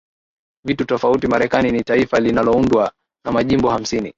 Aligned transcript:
vitu 0.65 0.85
tofauti 0.85 1.27
Marekani 1.27 1.71
ni 1.71 1.83
taifa 1.83 2.19
linaloundwa 2.19 2.91
na 3.25 3.31
majimbo 3.31 3.69
hamsini 3.69 4.09